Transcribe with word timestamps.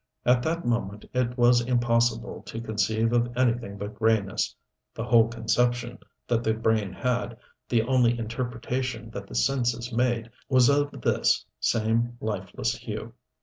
At 0.25 0.41
that 0.41 0.65
moment 0.65 1.05
it 1.13 1.37
was 1.37 1.61
impossible 1.61 2.41
to 2.47 2.59
conceive 2.59 3.13
of 3.13 3.37
anything 3.37 3.77
but 3.77 3.93
grayness. 3.93 4.55
The 4.95 5.03
whole 5.03 5.27
conception 5.27 5.99
that 6.27 6.43
the 6.43 6.55
brain 6.55 6.91
had, 6.91 7.37
the 7.69 7.83
only 7.83 8.17
interpretation 8.17 9.11
that 9.11 9.27
the 9.27 9.35
senses 9.35 9.93
made 9.93 10.31
was 10.49 10.69
of 10.69 11.01
this 11.01 11.45
same, 11.59 12.17
lifeless 12.19 12.73
hue. 12.75 13.13